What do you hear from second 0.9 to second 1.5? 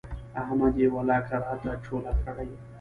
ولاکه